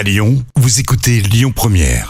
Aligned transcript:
À 0.00 0.02
Lyon, 0.02 0.42
vous 0.56 0.80
écoutez 0.80 1.20
Lyon 1.20 1.52
Première. 1.54 2.08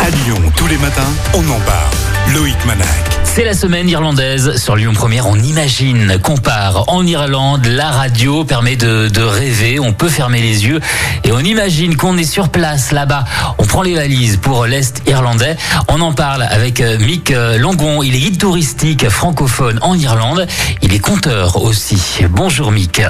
À 0.00 0.10
Lyon, 0.10 0.40
tous 0.54 0.68
les 0.68 0.78
matins, 0.78 1.12
on 1.34 1.40
en 1.50 1.58
parle. 1.58 2.32
Loïc 2.32 2.54
Manac. 2.64 2.86
C'est 3.24 3.44
la 3.44 3.54
semaine 3.54 3.88
irlandaise 3.88 4.56
sur 4.58 4.76
Lyon 4.76 4.92
Première. 4.94 5.26
On 5.26 5.34
imagine 5.34 6.18
qu'on 6.22 6.36
part 6.36 6.84
en 6.88 7.04
Irlande. 7.04 7.66
La 7.66 7.90
radio 7.90 8.44
permet 8.44 8.76
de, 8.76 9.08
de 9.08 9.22
rêver. 9.22 9.80
On 9.80 9.92
peut 9.92 10.08
fermer 10.08 10.40
les 10.40 10.66
yeux 10.66 10.78
et 11.24 11.32
on 11.32 11.40
imagine 11.40 11.96
qu'on 11.96 12.16
est 12.16 12.22
sur 12.22 12.48
place 12.48 12.92
là-bas. 12.92 13.24
On 13.58 13.64
prend 13.64 13.82
les 13.82 13.96
valises 13.96 14.36
pour 14.36 14.66
l'Est 14.66 15.02
irlandais. 15.08 15.56
On 15.88 16.00
en 16.00 16.12
parle 16.12 16.42
avec 16.42 16.80
euh, 16.80 16.96
Mick 16.98 17.32
euh, 17.32 17.58
Longon. 17.58 18.04
Il 18.04 18.14
est 18.14 18.20
guide 18.20 18.38
touristique 18.38 19.08
francophone 19.08 19.80
en 19.82 19.96
Irlande. 19.96 20.46
Il 20.82 20.94
est 20.94 21.00
conteur 21.00 21.60
aussi. 21.60 22.20
Bonjour 22.30 22.70
Mick. 22.70 23.02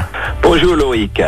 Bonjour 0.53 0.75
Loïc. 0.75 1.23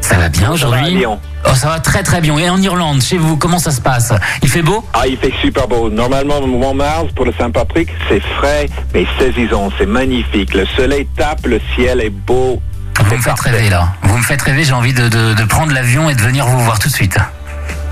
Ça 0.00 0.14
va 0.18 0.28
bien 0.28 0.52
aujourd'hui 0.52 1.04
Oh, 1.04 1.54
ça 1.56 1.66
va 1.66 1.80
très 1.80 2.04
très 2.04 2.20
bien. 2.20 2.38
Et 2.38 2.48
en 2.48 2.62
Irlande, 2.62 3.02
chez 3.02 3.18
vous, 3.18 3.36
comment 3.36 3.58
ça 3.58 3.72
se 3.72 3.80
passe? 3.80 4.12
Il 4.40 4.48
fait 4.48 4.62
beau? 4.62 4.84
Ah, 4.94 5.02
il 5.08 5.16
fait 5.16 5.32
super 5.42 5.66
beau. 5.66 5.90
Normalement, 5.90 6.36
au 6.38 6.46
Montmartre, 6.46 7.12
pour 7.12 7.24
le 7.24 7.32
Saint-Patrick, 7.36 7.88
c'est 8.08 8.22
frais, 8.38 8.68
mais 8.94 9.04
saisissant, 9.18 9.70
c'est 9.78 9.86
magnifique. 9.86 10.54
Le 10.54 10.64
soleil 10.76 11.08
tape, 11.16 11.44
le 11.46 11.60
ciel 11.74 12.00
est 12.00 12.10
beau. 12.10 12.62
Vous 13.00 13.16
me 13.16 13.20
faites 13.20 13.40
rêver 13.40 13.68
là. 13.68 13.88
Vous 14.04 14.16
me 14.16 14.22
faites 14.22 14.42
rêver. 14.42 14.62
J'ai 14.62 14.74
envie 14.74 14.94
de, 14.94 15.08
de- 15.08 15.34
de 15.34 15.44
prendre 15.44 15.72
l'avion 15.72 16.08
et 16.08 16.14
de 16.14 16.20
venir 16.20 16.46
vous 16.46 16.60
voir 16.60 16.78
tout 16.78 16.88
de 16.88 16.94
suite. 16.94 17.18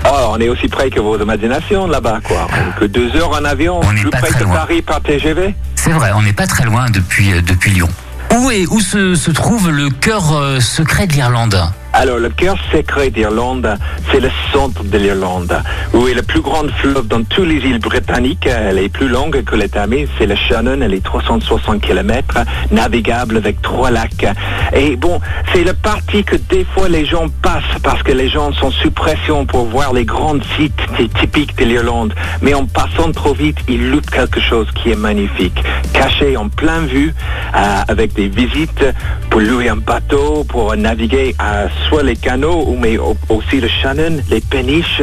Ah, 0.05 0.27
on 0.29 0.39
est 0.39 0.47
aussi 0.47 0.69
près 0.69 0.89
que 0.89 1.01
vos 1.01 1.21
imaginations 1.21 1.85
là-bas, 1.87 2.19
quoi. 2.23 2.47
Que 2.79 2.85
deux 2.85 3.13
heures 3.17 3.31
en 3.31 3.43
avion, 3.43 3.81
On 3.83 3.87
plus 3.89 4.09
pas 4.09 4.19
près 4.19 4.29
très 4.29 4.39
que 4.39 4.43
loin. 4.45 4.55
Paris 4.55 4.81
par 4.81 5.01
TGV. 5.01 5.53
C'est 5.75 5.91
vrai, 5.91 6.11
on 6.15 6.21
n'est 6.21 6.31
pas 6.31 6.47
très 6.47 6.63
loin 6.63 6.89
depuis, 6.89 7.33
euh, 7.33 7.41
depuis 7.41 7.71
Lyon. 7.71 7.89
Où, 8.37 8.51
est, 8.51 8.67
où 8.67 8.79
se, 8.79 9.31
trouve 9.31 9.71
le 9.71 9.89
cœur 9.89 10.33
euh, 10.33 10.59
secret 10.59 11.07
de 11.07 11.13
l'Irlande? 11.13 11.57
Alors, 11.99 12.19
le 12.19 12.29
cœur 12.29 12.55
secret 12.71 13.09
d'Irlande, 13.09 13.75
c'est 14.11 14.19
le 14.19 14.29
centre 14.53 14.83
de 14.83 14.97
l'Irlande, 14.99 15.51
où 15.95 16.07
est 16.07 16.13
le 16.13 16.21
plus 16.21 16.41
grand 16.41 16.69
fleuve 16.77 17.07
dans 17.07 17.23
toutes 17.23 17.47
les 17.47 17.55
îles 17.55 17.79
britanniques. 17.79 18.45
Elle 18.45 18.77
est 18.77 18.89
plus 18.89 19.07
longue 19.07 19.43
que 19.43 19.55
le 19.55 19.67
Tamis, 19.67 20.07
c'est 20.19 20.27
le 20.27 20.35
Shannon, 20.35 20.79
elle 20.81 20.93
est 20.93 21.03
360 21.03 21.81
km, 21.81 22.37
navigable 22.69 23.37
avec 23.37 23.63
trois 23.63 23.89
lacs. 23.89 24.27
Et 24.73 24.95
bon, 24.95 25.19
c'est 25.51 25.63
le 25.63 25.73
parti 25.73 26.23
que 26.23 26.35
des 26.35 26.65
fois 26.65 26.87
les 26.87 27.03
gens 27.03 27.29
passent 27.41 27.63
parce 27.81 28.03
que 28.03 28.11
les 28.11 28.29
gens 28.29 28.51
sont 28.53 28.69
sous 28.69 28.91
pression 28.91 29.47
pour 29.47 29.65
voir 29.65 29.91
les 29.91 30.05
grands 30.05 30.37
sites 30.55 30.79
ty- 30.97 31.09
typiques 31.09 31.57
de 31.57 31.65
l'Irlande. 31.65 32.13
Mais 32.43 32.53
en 32.53 32.67
passant 32.67 33.11
trop 33.11 33.33
vite, 33.33 33.57
ils 33.67 33.89
loupent 33.89 34.11
quelque 34.11 34.39
chose 34.39 34.67
qui 34.75 34.91
est 34.91 34.95
magnifique, 34.95 35.63
caché 35.93 36.37
en 36.37 36.47
plein 36.47 36.81
vue, 36.81 37.15
euh, 37.55 37.79
avec 37.87 38.13
des 38.13 38.27
visites 38.27 38.85
pour 39.31 39.39
louer 39.41 39.69
un 39.69 39.77
bateau, 39.77 40.43
pour 40.47 40.75
naviguer 40.77 41.33
à 41.39 41.65
soit 41.87 42.03
les 42.03 42.15
canaux, 42.15 42.75
mais 42.79 42.97
au- 42.97 43.17
aussi 43.29 43.59
le 43.59 43.67
Shannon, 43.67 44.17
les 44.29 44.41
péniches, 44.41 45.01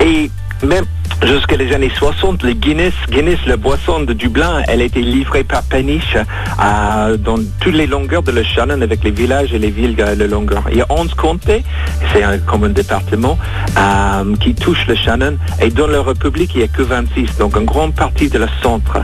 et 0.00 0.30
même 0.64 0.84
jusqu'à 1.24 1.56
les 1.56 1.72
années 1.74 1.90
60, 1.94 2.42
les 2.42 2.54
Guinness, 2.54 2.94
Guinness, 3.10 3.38
la 3.46 3.56
boisson 3.56 4.00
de 4.00 4.12
Dublin, 4.12 4.62
elle 4.68 4.80
était 4.80 5.00
livrée 5.00 5.44
par 5.44 5.62
péniche 5.62 6.16
euh, 6.16 7.16
dans 7.16 7.38
toutes 7.60 7.74
les 7.74 7.86
longueurs 7.86 8.22
de 8.22 8.32
le 8.32 8.42
Shannon 8.42 8.80
avec 8.80 9.02
les 9.02 9.10
villages 9.10 9.52
et 9.52 9.58
les 9.58 9.70
villes 9.70 10.00
à 10.00 10.14
la 10.14 10.26
longueur. 10.26 10.64
Il 10.70 10.78
y 10.78 10.80
a 10.80 10.86
11 10.88 11.14
comtés, 11.14 11.64
c'est 12.12 12.22
comme 12.46 12.64
un 12.64 12.70
département, 12.70 13.38
euh, 13.76 14.36
qui 14.40 14.54
touche 14.54 14.86
le 14.86 14.94
Shannon, 14.94 15.36
et 15.60 15.70
dans 15.70 15.86
la 15.86 16.02
République, 16.02 16.52
il 16.54 16.58
n'y 16.58 16.64
a 16.64 16.68
que 16.68 16.82
26, 16.82 17.38
donc 17.38 17.56
une 17.56 17.64
grande 17.64 17.94
partie 17.94 18.28
de 18.28 18.38
le 18.38 18.48
centre. 18.62 18.98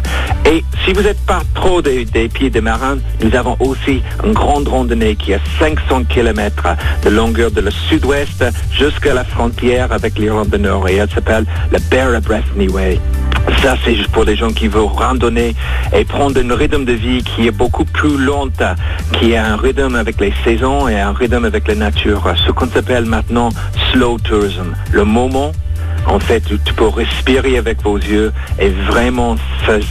Et 0.46 0.64
si 0.84 0.92
vous 0.92 1.02
n'êtes 1.02 1.24
pas 1.26 1.42
trop 1.54 1.82
des, 1.82 2.04
des 2.04 2.28
pieds 2.28 2.50
de 2.50 2.60
marin, 2.60 2.98
nous 3.22 3.34
avons 3.34 3.56
aussi 3.60 4.02
une 4.24 4.32
grande 4.32 4.68
randonnée 4.68 5.16
qui 5.16 5.34
a 5.34 5.38
500 5.58 6.04
km 6.04 6.68
de 7.04 7.10
longueur 7.10 7.50
de 7.50 7.60
le 7.60 7.70
sud-ouest 7.70 8.44
jusqu'à 8.70 9.14
la 9.14 9.24
frontière 9.24 9.92
avec 9.92 10.18
l'Irlande 10.18 10.50
du 10.50 10.58
Nord 10.58 10.88
et 10.88 10.96
elle 10.96 11.10
s'appelle 11.10 11.46
le 11.70 11.78
Bear 11.92 12.14
of 12.16 12.22
Breffni 12.24 12.68
Way. 12.68 12.98
Ça, 13.60 13.76
c'est 13.84 13.94
juste 13.94 14.08
pour 14.12 14.24
les 14.24 14.34
gens 14.34 14.50
qui 14.50 14.66
veulent 14.66 14.84
randonner 14.86 15.54
et 15.92 16.04
prendre 16.06 16.40
un 16.40 16.54
rythme 16.56 16.86
de 16.86 16.92
vie 16.94 17.22
qui 17.22 17.46
est 17.46 17.50
beaucoup 17.50 17.84
plus 17.84 18.16
lente, 18.16 18.62
qui 19.12 19.32
est 19.32 19.36
un 19.36 19.56
rythme 19.56 19.94
avec 19.96 20.18
les 20.18 20.32
saisons 20.42 20.88
et 20.88 20.98
un 20.98 21.12
rythme 21.12 21.44
avec 21.44 21.68
la 21.68 21.74
nature. 21.74 22.22
Ce 22.46 22.50
qu'on 22.50 22.66
s'appelle 22.68 23.04
maintenant 23.04 23.50
slow 23.92 24.16
tourism. 24.18 24.74
Le 24.90 25.04
moment, 25.04 25.52
en 26.06 26.18
fait, 26.18 26.42
où 26.50 26.56
tu 26.64 26.72
peux 26.72 26.88
respirer 26.88 27.58
avec 27.58 27.82
vos 27.82 27.98
yeux 27.98 28.32
et 28.58 28.70
vraiment 28.70 29.36
se- 29.66 29.84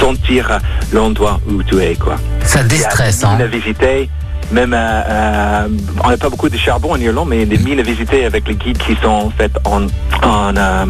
sentir 0.00 0.58
l'endroit 0.94 1.40
où 1.48 1.62
tu 1.62 1.78
es, 1.80 1.94
quoi. 1.94 2.16
Ça 2.44 2.62
déstresse, 2.62 3.22
a 3.22 3.32
hein 3.32 3.46
visiter. 3.46 4.08
Même, 4.52 4.74
euh, 4.74 4.76
euh, 5.08 5.68
on 6.04 6.10
n'a 6.10 6.16
pas 6.18 6.28
beaucoup 6.28 6.50
de 6.50 6.56
charbon 6.58 6.92
en 6.92 6.96
Irlande, 7.00 7.28
mais 7.30 7.46
des 7.46 7.56
mines 7.56 7.80
à 7.80 7.82
visiter 7.82 8.26
avec 8.26 8.46
les 8.46 8.54
guides 8.54 8.76
qui 8.78 8.94
sont 9.02 9.08
en 9.08 9.30
fait 9.30 9.50
en, 9.64 9.84
en, 10.22 10.56
euh, 10.56 10.84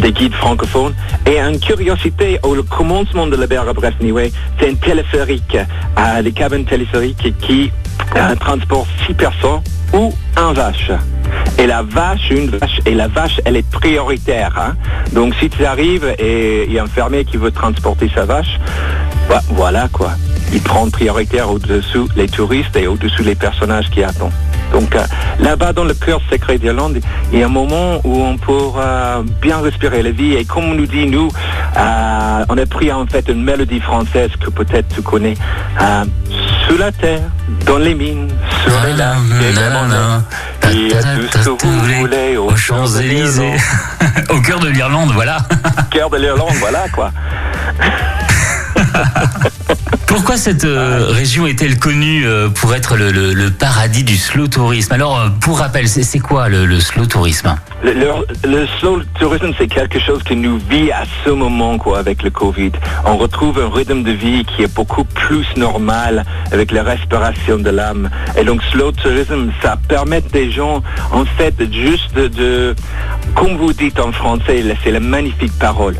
des 0.00 0.12
guides 0.12 0.34
francophones. 0.34 0.94
Et 1.26 1.38
une 1.38 1.60
curiosité 1.60 2.38
au 2.42 2.54
commencement 2.62 3.26
de 3.26 3.36
la 3.36 3.46
Bear 3.46 3.68
of 3.68 3.74
Breffni-Way, 3.76 4.32
c'est 4.58 4.70
un 4.70 4.74
téléphérique, 4.74 5.58
euh, 5.98 6.22
des 6.22 6.32
cabines 6.32 6.64
téléphériques 6.64 7.34
qui 7.40 7.70
transportent 8.40 8.88
six 9.06 9.14
personnes 9.14 9.60
ou 9.92 10.12
un 10.36 10.52
vache. 10.52 10.90
Et 11.58 11.66
la 11.66 11.82
vache, 11.82 12.30
une 12.30 12.48
vache, 12.48 12.80
et 12.86 12.94
la 12.94 13.08
vache, 13.08 13.40
elle 13.44 13.56
est 13.56 13.70
prioritaire. 13.70 14.52
hein. 14.58 14.74
Donc 15.12 15.34
si 15.38 15.50
tu 15.50 15.64
arrives 15.66 16.14
et 16.18 16.64
il 16.66 16.72
y 16.72 16.78
a 16.78 16.82
un 16.84 16.86
fermier 16.86 17.24
qui 17.26 17.36
veut 17.36 17.50
transporter 17.52 18.10
sa 18.14 18.24
vache, 18.24 18.58
bah, 19.28 19.42
voilà 19.50 19.88
quoi. 19.92 20.12
Il 20.52 20.60
prend 20.62 20.88
prioritaire 20.90 21.50
au-dessous 21.50 22.08
les 22.16 22.28
touristes 22.28 22.76
et 22.76 22.86
au-dessous 22.86 23.22
les 23.22 23.34
personnages 23.34 23.88
qui 23.90 24.02
attendent. 24.02 24.32
Donc 24.72 24.94
euh, 24.94 25.04
là-bas 25.40 25.72
dans 25.72 25.84
le 25.84 25.94
cœur 25.94 26.20
secret 26.30 26.58
d'Irlande, 26.58 27.00
il 27.32 27.38
y 27.38 27.42
a 27.42 27.46
un 27.46 27.48
moment 27.48 28.00
où 28.04 28.22
on 28.22 28.36
peut 28.36 28.52
euh, 28.76 29.22
bien 29.42 29.60
respirer 29.60 30.02
la 30.02 30.10
vie 30.12 30.34
et 30.34 30.44
comme 30.44 30.64
on 30.64 30.74
nous 30.74 30.86
dit 30.86 31.06
nous, 31.06 31.28
euh, 31.76 32.44
on 32.48 32.56
a 32.58 32.66
pris 32.66 32.92
en 32.92 33.06
fait 33.06 33.28
une 33.28 33.42
mélodie 33.42 33.80
française 33.80 34.30
que 34.40 34.50
peut-être 34.50 34.94
tu 34.94 35.02
connais. 35.02 35.34
euh, 35.80 36.04
sous 36.68 36.76
la 36.78 36.92
terre, 36.92 37.22
dans 37.66 37.78
les 37.78 37.94
mines, 37.94 38.28
sur 38.64 38.72
les 38.86 38.92
lacs, 38.92 39.16
et 40.72 40.88
tout 41.32 41.38
ce 41.42 41.50
que 41.50 41.66
vous 41.66 42.00
voulez 42.00 42.36
aux 42.36 42.54
Champs-Élysées. 42.54 43.56
Au 44.30 44.40
cœur 44.40 44.60
de 44.60 44.68
l'Irlande, 44.68 45.10
voilà. 45.12 45.38
cœur 45.90 46.10
de 46.10 46.18
l'Irlande, 46.18 46.54
voilà 46.60 46.88
quoi. 46.90 47.10
Pourquoi 50.10 50.36
cette 50.36 50.64
euh, 50.64 51.06
région 51.10 51.46
est-elle 51.46 51.78
connue 51.78 52.26
euh, 52.26 52.48
pour 52.48 52.74
être 52.74 52.96
le, 52.96 53.48
paradis 53.50 54.02
du 54.02 54.16
slow 54.16 54.48
tourisme? 54.48 54.92
Alors, 54.92 55.20
euh, 55.20 55.28
pour 55.40 55.60
rappel, 55.60 55.86
c'est 55.86 56.18
quoi 56.18 56.48
le, 56.48 56.80
slow 56.80 57.06
tourisme? 57.06 57.54
Le, 57.84 58.66
slow 58.80 59.02
tourisme, 59.20 59.52
c'est 59.56 59.68
quelque 59.68 60.00
chose 60.00 60.24
que 60.24 60.34
nous 60.34 60.58
vit 60.68 60.90
à 60.90 61.04
ce 61.24 61.30
moment, 61.30 61.78
quoi, 61.78 62.00
avec 62.00 62.24
le 62.24 62.30
Covid. 62.30 62.72
On 63.06 63.18
retrouve 63.18 63.60
un 63.60 63.72
rythme 63.72 64.02
de 64.02 64.10
vie 64.10 64.44
qui 64.44 64.64
est 64.64 64.74
beaucoup 64.74 65.04
plus 65.04 65.46
normal 65.56 66.24
avec 66.50 66.72
la 66.72 66.82
respiration 66.82 67.58
de 67.58 67.70
l'âme. 67.70 68.10
Et 68.36 68.42
donc, 68.42 68.64
slow 68.72 68.90
tourisme, 68.90 69.52
ça 69.62 69.78
permet 69.86 70.22
des 70.22 70.50
gens, 70.50 70.82
en 71.12 71.24
fait, 71.24 71.54
juste 71.72 72.16
de, 72.16 72.74
comme 73.36 73.56
vous 73.56 73.72
dites 73.72 74.00
en 74.00 74.10
français, 74.10 74.64
c'est 74.82 74.90
la 74.90 74.98
magnifique 74.98 75.56
parole, 75.60 75.94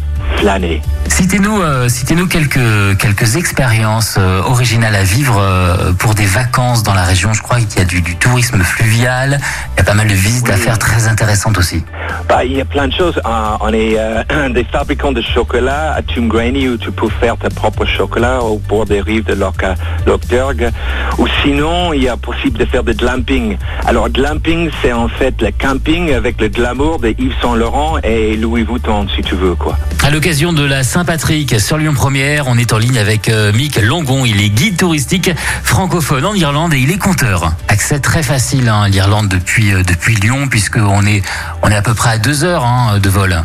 Citez-nous 1.07 1.61
euh, 1.61 1.89
citez-nous 1.91 2.27
quelques, 2.27 2.97
quelques 2.99 3.37
expériences 3.37 4.17
euh, 4.19 4.41
originales 4.41 4.95
à 4.95 5.03
vivre 5.03 5.39
euh, 5.39 5.93
pour 5.93 6.15
des 6.15 6.25
vacances 6.25 6.83
dans 6.83 6.95
la 6.95 7.05
région. 7.05 7.35
Je 7.35 7.43
crois 7.43 7.59
qu'il 7.59 7.79
y 7.79 7.83
a 7.83 7.85
du, 7.85 8.01
du 8.01 8.17
tourisme 8.17 8.59
fluvial, 8.63 9.39
il 9.75 9.79
y 9.79 9.81
a 9.81 9.85
pas 9.85 9.93
mal 9.93 10.09
de 10.09 10.15
visites 10.15 10.49
à 10.49 10.57
faire 10.57 10.79
très 10.79 11.09
intéressantes 11.09 11.59
aussi. 11.59 11.85
Bah, 12.27 12.43
il 12.43 12.57
y 12.57 12.61
a 12.61 12.65
plein 12.65 12.89
de 12.89 12.95
choses. 12.95 13.21
Euh, 13.27 13.57
on 13.61 13.73
est 13.75 13.99
des 14.55 14.65
fabricants 14.65 15.13
de 15.13 15.21
chocolat 15.21 15.93
à 15.93 16.01
Tumgraney 16.01 16.69
où 16.69 16.79
tu 16.79 16.91
peux 16.91 17.11
faire 17.11 17.37
ta 17.37 17.51
propre 17.51 17.85
chocolat 17.85 18.41
au 18.41 18.57
bord 18.57 18.87
des 18.87 19.03
rives 19.03 19.25
de 19.25 19.35
Loch, 19.35 19.63
Loch 20.07 20.27
Derg. 20.27 20.71
Ou 21.19 21.27
sinon, 21.43 21.93
il 21.93 22.05
y 22.05 22.09
a 22.09 22.17
possible 22.17 22.59
de 22.59 22.65
faire 22.65 22.83
du 22.83 22.95
glamping. 22.95 23.59
Alors, 23.87 24.09
glamping, 24.09 24.71
c'est 24.81 24.93
en 24.93 25.09
fait 25.09 25.43
le 25.43 25.51
camping 25.51 26.15
avec 26.15 26.41
le 26.41 26.49
glamour 26.49 26.99
de 26.99 27.09
Yves 27.19 27.35
Saint 27.43 27.57
Laurent 27.57 27.99
et 28.03 28.37
Louis 28.37 28.65
Vuitton, 28.65 29.07
si 29.15 29.23
tu 29.23 29.35
veux, 29.35 29.55
quoi. 29.55 29.77
À 30.03 30.09
l'occasion 30.09 30.55
de 30.55 30.65
la 30.65 30.83
Saint-Patrick 30.83 31.61
sur 31.61 31.77
Lyon 31.77 31.93
Première, 31.93 32.49
on 32.49 32.57
est 32.57 32.73
en 32.73 32.79
ligne 32.79 32.99
avec 32.99 33.29
euh, 33.29 33.53
Mick 33.53 33.77
Longon. 33.77 34.25
Il 34.25 34.41
est 34.41 34.49
guide 34.49 34.79
touristique 34.79 35.31
francophone 35.63 36.25
en 36.25 36.35
Irlande 36.35 36.73
et 36.73 36.79
il 36.79 36.91
est 36.91 36.99
conteur. 36.99 37.53
Accès 37.69 38.01
très 38.01 38.23
facile 38.23 38.69
hein, 38.69 38.89
l'Irlande 38.89 39.29
depuis 39.29 39.73
euh, 39.73 39.83
depuis 39.83 40.15
Lyon 40.15 40.49
puisque 40.49 40.79
on 40.79 41.05
est 41.05 41.23
on 41.63 41.71
est 41.71 41.77
à 41.77 41.83
peu 41.83 41.93
près 41.93 42.11
à 42.11 42.19
deux 42.19 42.45
heures 42.45 42.65
hein, 42.65 42.99
de 42.99 43.09
vol. 43.11 43.43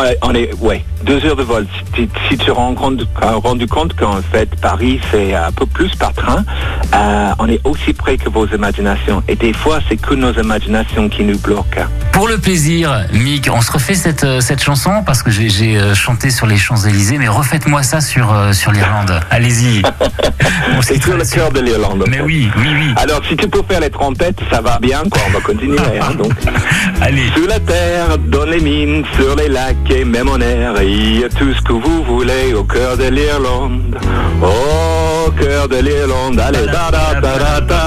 Ouais, 0.00 0.16
on 0.22 0.34
est, 0.34 0.52
ouais, 0.60 0.84
deux 1.04 1.24
heures 1.24 1.36
de 1.36 1.42
vol. 1.42 1.66
Si, 1.76 1.92
tu- 1.92 2.08
si 2.28 2.36
tu 2.38 2.50
rends 2.50 2.74
compte, 2.74 3.00
euh, 3.22 3.36
rendu 3.36 3.66
compte 3.66 3.94
qu'en 3.94 4.20
fait 4.22 4.48
Paris 4.60 5.00
c'est 5.10 5.34
un 5.34 5.52
peu 5.52 5.66
plus 5.66 5.94
par 5.94 6.12
train, 6.12 6.44
euh, 6.94 7.30
on 7.38 7.48
est 7.48 7.60
aussi 7.64 7.92
près 7.92 8.16
que 8.16 8.28
vos 8.28 8.46
imaginations. 8.46 9.22
Et 9.28 9.36
des 9.36 9.52
fois 9.52 9.78
c'est 9.88 9.96
que 9.96 10.14
nos 10.14 10.32
imaginations 10.32 11.08
qui 11.08 11.22
nous 11.24 11.38
bloquent. 11.38 11.84
Pour 12.12 12.28
le 12.28 12.38
plaisir, 12.38 13.04
Mick, 13.12 13.48
on 13.52 13.60
se 13.60 13.70
refait 13.72 13.94
cette, 13.94 14.24
euh, 14.24 14.40
cette 14.40 14.62
chanson 14.62 15.02
parce 15.04 15.22
que 15.22 15.30
j'ai- 15.30 15.94
chanté 15.94 16.30
sur 16.30 16.46
les 16.46 16.56
Champs-Élysées, 16.56 17.18
mais 17.18 17.28
refaites-moi 17.28 17.82
ça 17.82 18.00
sur, 18.00 18.34
sur 18.52 18.72
l'Irlande. 18.72 19.20
Allez-y. 19.30 19.82
On 20.76 20.82
C'est 20.82 21.02
sur 21.02 21.16
le 21.16 21.24
cœur 21.24 21.50
de 21.52 21.60
l'Irlande. 21.60 22.04
Mais 22.08 22.20
oui, 22.20 22.50
oui, 22.56 22.66
oui. 22.74 22.94
Alors, 22.96 23.20
si 23.28 23.36
tu 23.36 23.48
peux 23.48 23.62
faire 23.68 23.80
les 23.80 23.90
trompettes, 23.90 24.38
ça 24.50 24.60
va 24.60 24.78
bien, 24.80 25.02
quoi. 25.10 25.20
On 25.28 25.30
va 25.32 25.40
continuer. 25.40 25.78
hein, 26.00 26.14
donc. 26.14 26.32
Allez. 27.00 27.24
Sous 27.34 27.46
la 27.46 27.60
terre, 27.60 28.18
dans 28.18 28.44
les 28.44 28.60
mines, 28.60 29.04
sur 29.16 29.34
les 29.36 29.48
lacs 29.54 29.90
et 29.90 30.04
même 30.04 30.28
en 30.28 30.40
air, 30.40 30.82
il 30.82 31.20
y 31.20 31.24
a 31.24 31.28
tout 31.28 31.52
ce 31.54 31.62
que 31.62 31.72
vous 31.72 32.02
voulez 32.02 32.52
au 32.54 32.64
cœur 32.64 32.96
de 32.96 33.04
l'Irlande. 33.04 33.96
Au 34.42 35.30
cœur 35.30 35.68
de 35.68 35.76
l'Irlande, 35.76 36.40
allez, 36.40 36.66
da 36.66 36.90
da 36.90 37.20
da 37.20 37.38
da 37.38 37.60
da, 37.60 37.82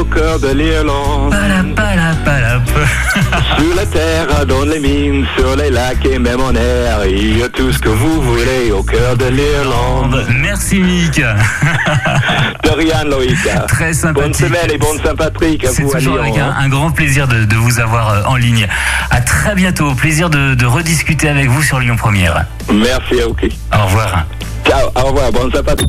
au 0.00 0.04
cœur 0.04 0.38
de 0.40 0.48
l'Irlande. 0.48 1.34
Sous 3.58 3.72
la 3.76 3.86
terre, 3.86 4.46
dans 4.46 4.64
les 4.64 4.80
mines, 4.80 5.26
sur 5.36 5.56
les 5.56 5.70
lacs 5.70 6.04
et 6.06 6.18
même 6.18 6.40
en 6.40 6.52
air, 6.54 7.04
il 7.06 7.38
y 7.38 7.42
a 7.42 7.48
tout 7.48 7.72
ce 7.72 7.78
que 7.78 7.88
vous 7.88 8.20
voulez 8.22 8.72
au 8.72 8.82
cœur 8.82 9.16
de 9.16 9.26
l'Irlande. 9.26 10.26
Merci 10.40 10.80
Mick. 10.80 11.20
De 12.64 12.70
rien, 12.70 13.04
Loïc. 13.04 13.36
Très 13.68 13.92
sympathique. 13.92 14.22
Bonne 14.22 14.34
semaine 14.34 14.70
et 14.72 14.78
bonne 14.78 14.98
Saint-Patrick 15.04 15.64
à 15.64 15.70
C'est 15.70 15.82
vous 15.82 15.94
à 15.94 15.98
toujours 15.98 16.20
avec 16.20 16.36
un, 16.38 16.54
un 16.58 16.68
grand 16.68 16.90
plaisir 16.90 17.28
de, 17.28 17.44
de 17.44 17.56
vous 17.56 17.78
avoir 17.80 18.10
euh, 18.10 18.22
en 18.26 18.36
ligne. 18.36 18.66
À 19.10 19.20
très 19.20 19.54
bientôt. 19.54 19.94
Plaisir 19.94 20.30
de, 20.30 20.54
de 20.54 20.66
rediscuter 20.66 21.28
avec 21.28 21.48
vous 21.48 21.62
sur 21.62 21.78
Lyon 21.78 21.96
Première. 21.96 22.44
Merci, 22.72 23.22
ok. 23.26 23.46
Au 23.72 23.84
revoir. 23.84 24.24
Ciao, 24.66 24.88
au 24.96 25.06
revoir, 25.08 25.30
bonne 25.32 25.52
Saint-Patrick. 25.52 25.88